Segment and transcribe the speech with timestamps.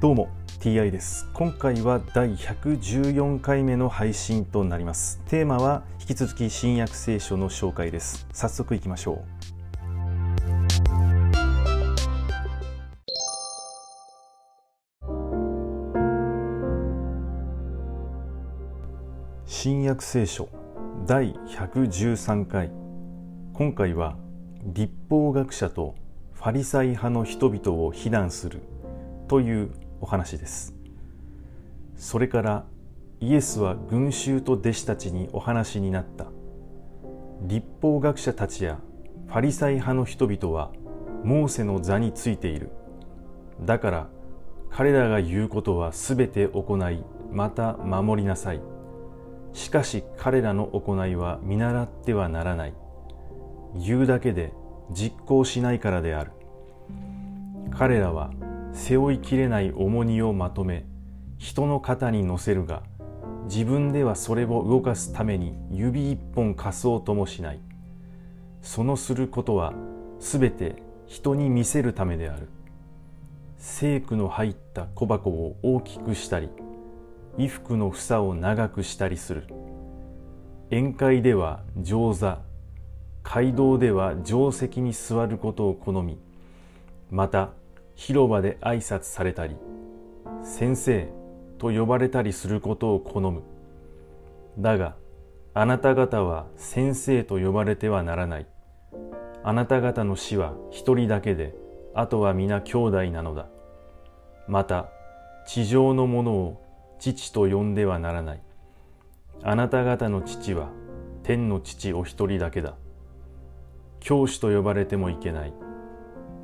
[0.00, 0.28] どうも
[0.60, 1.28] TI です。
[1.34, 5.20] 今回は第114回目の配信となります。
[5.26, 8.28] テーマは引き続き新約聖書の紹介です。
[8.32, 9.24] 早速いきましょう。
[19.46, 20.48] 新約聖書
[21.08, 22.70] 第113回。
[23.52, 24.16] 今回は
[24.62, 25.96] 立法学者と
[26.34, 28.62] ファリサイ派の人々を非難する
[29.26, 30.74] というお話です。
[31.96, 32.64] それから
[33.20, 36.26] イエスは群衆と弟子たちにお話になった。
[37.42, 38.78] 立法学者たちや
[39.26, 40.70] ファリサイ派の人々は
[41.24, 42.70] モーセの座についている。
[43.62, 44.06] だから
[44.70, 48.60] 彼らが言うことはすべて行いまた守りなさい。
[49.52, 52.74] しかし彼らの行いは見習ってはならない。
[53.74, 54.52] 言うだけで
[54.92, 56.32] 実行しないからである。
[57.70, 58.30] 彼らは
[58.78, 60.86] 背負いきれない重荷をまとめ
[61.36, 62.84] 人の肩に乗せるが
[63.46, 67.60] 自分ではそれを動かすために指一本貸そうともしない。
[68.62, 69.72] そのすることは
[70.20, 72.48] すべて人に見せるためである。
[73.56, 76.48] 聖句の入った小箱を大きくしたり
[77.32, 79.44] 衣服の房を長くしたりする。
[80.70, 82.40] 宴会では上座
[83.24, 86.18] 街道では定石に座ることを好み
[87.10, 87.50] また
[87.98, 89.56] 広場で挨拶されたり
[90.44, 91.08] 先生
[91.58, 93.42] と呼ばれたりすることを好む。
[94.56, 94.94] だが
[95.52, 98.46] あなた方は先生と呼ばれてはならない。
[99.42, 101.56] あなた方の死は一人だけで
[101.92, 103.48] あとは皆兄弟なのだ。
[104.46, 104.88] また
[105.44, 106.62] 地上のものを
[107.00, 108.42] 父と呼んではならない。
[109.42, 110.68] あなた方の父は
[111.24, 112.74] 天の父お一人だけだ。
[113.98, 115.52] 教師と呼ばれてもいけない。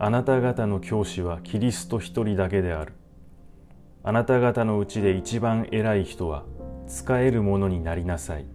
[0.00, 2.92] あなた方の教師はキリスト一人だけである。
[4.04, 6.44] あなた方のうちで一番偉い人は
[6.86, 8.46] 使えるものになりなさい。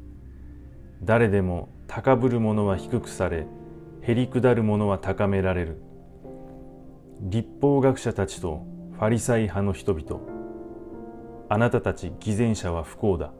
[1.03, 3.45] 誰でも高ぶる者は低くされ、
[4.01, 5.81] へりくだる者は高められる。
[7.19, 10.21] 立法学者たちとファリサイ派の人々。
[11.49, 13.33] あなたたち偽善者は不幸だ。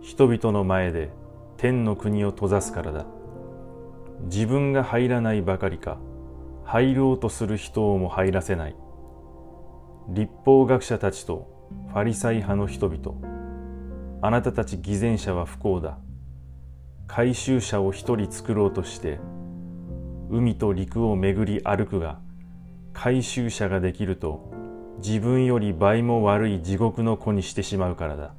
[0.00, 1.10] 人々の前で
[1.58, 3.04] 天の国を閉ざすからだ。
[4.22, 5.98] 自分が入らないばかりか。
[6.64, 8.76] 入ろうとする人をも入らせない。
[10.08, 13.16] 立法学者たちとファリサイ派の人々。
[14.22, 15.98] あなたたち偽善者は不幸だ。
[17.06, 19.20] 回収者を一人作ろうとして
[20.30, 22.18] 海と陸を巡り歩くが
[22.94, 24.50] 回収者ができると
[24.98, 28.34] 自分より倍も悪い地獄の子にしてしまうからだ。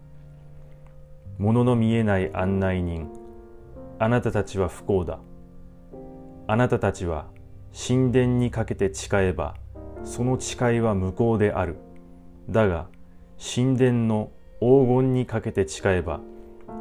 [1.38, 3.10] 物の見えない案内人
[4.00, 5.20] あなたたちは不幸だ。
[6.48, 7.28] あなたたちは
[7.78, 9.58] 神殿にかけて誓えば
[10.06, 11.76] その誓いは無効である。
[12.50, 12.88] だが
[13.38, 14.32] 神殿の
[14.62, 16.22] 黄金にかけて誓えば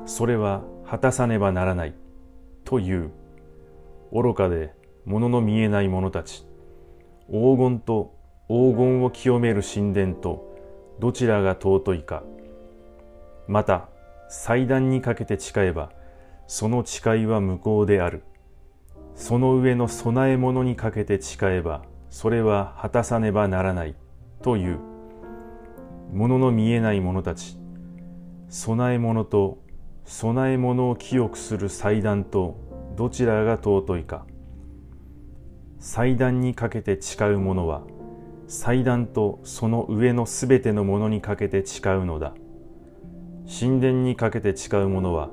[0.06, 1.94] それは果たさねばならない
[2.64, 3.10] という。
[4.12, 4.72] 愚かで
[5.04, 6.46] 物の見えない者たち。
[7.28, 8.14] 黄金と
[8.46, 10.54] 黄金を清める神殿と
[11.00, 12.22] どちらが尊いか。
[13.48, 13.88] また
[14.28, 15.90] 祭壇にかけて誓えば
[16.46, 18.22] その誓いは無効である。
[19.14, 23.94] その上の供え物にかけて誓えばそれは果たさねばならない
[24.42, 24.78] という。
[26.12, 27.58] 物の見えない者たち
[28.48, 29.58] 供え物と
[30.04, 32.56] 供え物を清くする祭壇と
[32.96, 34.26] どちらが尊いか。
[35.80, 37.82] 祭壇にかけて誓う者は
[38.46, 42.34] 祭壇とその上のすべてのものにかけて誓うのだ。
[43.46, 45.30] 神殿にかけて誓う者は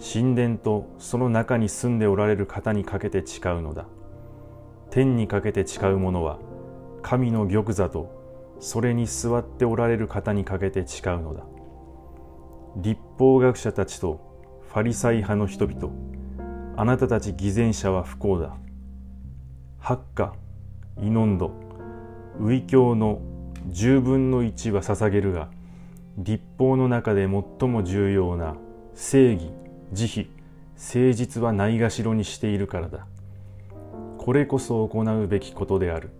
[0.00, 3.86] 神殿とその中に住んでおられる方にかけて誓うのだ。
[4.90, 6.38] 天にかけて誓う者は
[7.02, 11.44] 神の玉座とそれに座っておられる方にかけて誓うのだ。
[12.76, 14.20] 立法学者たちと
[14.68, 15.92] ファリサイ派の人々
[16.76, 18.56] あなたたち偽善者は不幸だ。
[19.78, 20.32] 八花
[21.00, 21.52] イノンド
[22.40, 23.20] ウイ教の
[23.68, 25.48] 十分の一は捧げるが
[26.18, 28.56] 立法の中で最も重要な
[28.94, 29.50] 正義
[29.92, 30.26] 慈悲
[30.76, 33.06] 誠実はないがしろにしているからだ。
[34.18, 36.10] これこそ行うべきことである。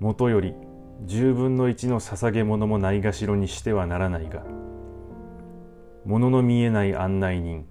[0.00, 0.54] もとより
[1.06, 4.44] 十分の一の捧げ物もないがしろにしてはならないが。
[6.04, 7.66] 物の見えない案内人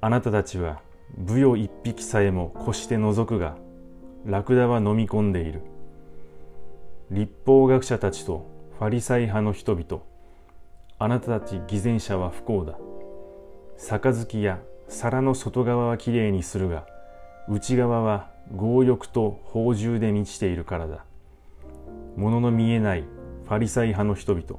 [0.00, 0.80] あなたたちは
[1.16, 3.56] 武よ一匹さえも越して覗くが
[4.24, 5.62] ラクダは飲み込んでいる。
[7.10, 10.02] 立法学者たちとファリサイ派の人々
[10.98, 12.78] あなたたち偽善者は不幸だ。
[13.78, 14.58] 杯や
[14.88, 16.86] 皿の外側はきれいにするが
[17.48, 21.04] 内側は強欲と放縦で満ちているからだ。
[22.16, 23.02] 物の見えない
[23.44, 24.58] ファリサイ派の人々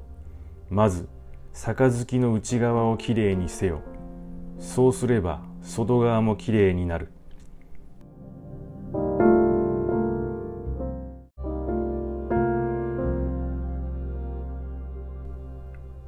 [0.70, 1.10] まず
[1.54, 3.82] 杯の内側をきれいにせよ。
[4.60, 7.10] そうすれば外側もきれいになる。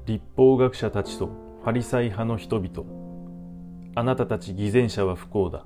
[0.06, 2.99] 立法学者たちとファリサイ派の人々。
[3.96, 5.66] あなたたち偽善者は不幸だ。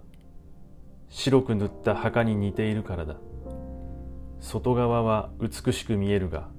[1.10, 3.18] 白く塗った墓に似ているからだ。
[4.40, 6.50] 外側は美しく見えるが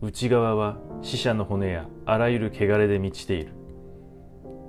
[0.00, 3.52] 内側は死者の骨やあらゆる汚れで満ちている。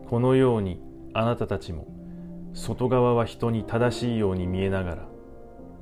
[0.09, 0.80] このように
[1.13, 1.88] あなたたちも
[2.53, 5.07] 外側は人に正しいように見えながら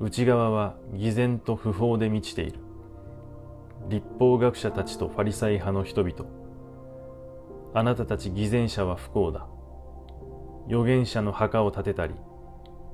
[0.00, 2.60] 内側は偽善と不法で満ちている。
[3.88, 6.24] 立法学者たちとファリサイ派の人々
[7.74, 9.46] あなたたち偽善者は不幸だ。
[10.66, 12.14] 預言者の墓を建てたり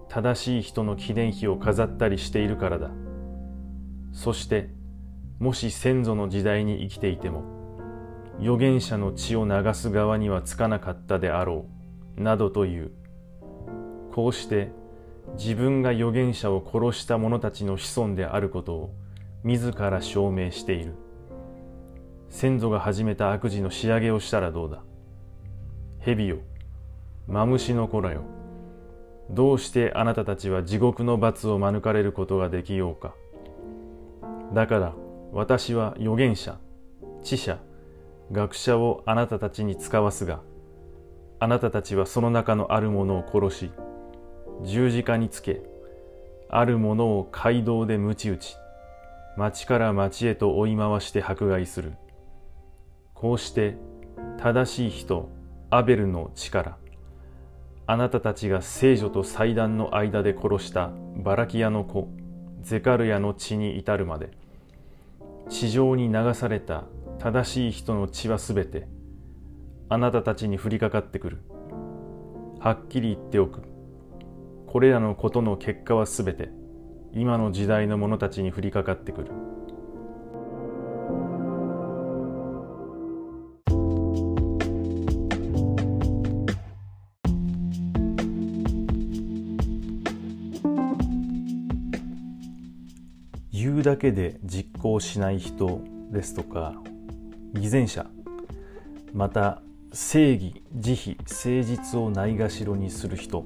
[0.09, 2.91] 正しい人の記念碑を飾ったりしているからだ。
[4.13, 4.71] そして
[5.39, 7.45] もし先祖の時代に生きていても
[8.41, 11.67] 預言者の血を流す側にはつかなかったであろ
[12.17, 12.91] うなどという
[14.13, 14.73] こうして
[15.37, 18.95] 自分が預言者を殺した者たちの子孫であることを
[19.45, 20.95] 自ら証明している。
[22.31, 24.83] 先祖が始めた悪事の仕上げをしたらどうだ？
[26.01, 26.39] 蛇よ
[27.29, 28.23] マムシの子らよ
[29.31, 33.15] どうしてあなたたちは地獄の罰を免れることができようか
[34.55, 34.95] だから
[35.33, 36.59] 私は預言者、
[37.23, 37.59] 知者、
[38.33, 40.41] 学者をあなたたちに使わすが、
[41.39, 43.71] あなたたちはその中のあるものを殺し、
[44.65, 45.63] 十字架につけ、
[46.49, 48.57] あるものを街道で鞭打ち、
[49.37, 51.93] 町から町へと追い回して迫害する。
[53.13, 53.77] こうして
[54.39, 55.29] 正しい人、
[55.69, 56.79] アベルの力、
[57.91, 62.11] あなたたちが聖女と祭壇の間で殺したバラキアの子、
[62.61, 64.31] ゼカルヤの血に至るまで、
[65.49, 66.85] 地上に流された
[67.19, 68.87] 正しい人の血はすべて
[69.89, 71.39] あなたたちに降りかかってくる。
[72.61, 73.63] はっきり言っておく。
[74.67, 76.51] これらのことの結果はすべて
[77.15, 79.48] 今の時代の者たちに降りかかってくる。
[93.69, 96.75] 言うだけで実行しない人ですとか
[97.53, 98.07] 偽善者
[99.13, 99.61] また
[99.93, 103.45] 正義慈悲誠実をないがしろにする人。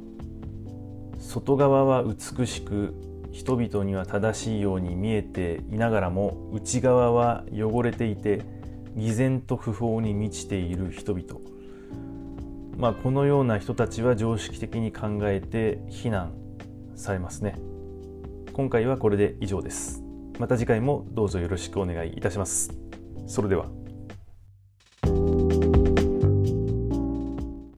[1.19, 2.94] 外側は美しく
[3.30, 8.42] 人々には正しいように見えていながらも内側は汚れていて
[8.96, 11.40] 偽善と不法に満ちている人々。
[12.76, 16.32] まあこのような人たちは常識的に考えて非難
[16.94, 17.56] されますね。
[18.52, 20.01] 今回はこれで以上です。
[20.43, 22.73] また次回もどうぞよろしくお願いいたします。
[23.29, 23.81] それでは。